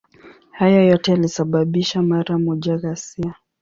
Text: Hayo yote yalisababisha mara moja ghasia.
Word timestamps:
Hayo 0.51 0.81
yote 0.85 1.11
yalisababisha 1.11 2.01
mara 2.01 2.39
moja 2.39 2.77
ghasia. 2.77 3.35